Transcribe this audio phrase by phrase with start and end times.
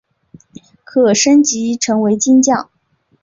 [0.83, 2.71] 可升级成为金将。